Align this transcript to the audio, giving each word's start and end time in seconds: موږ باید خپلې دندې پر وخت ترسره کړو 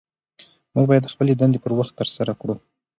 موږ 0.73 0.85
باید 0.89 1.11
خپلې 1.13 1.33
دندې 1.39 1.59
پر 1.63 1.71
وخت 1.79 1.93
ترسره 1.99 2.33
کړو 2.41 2.55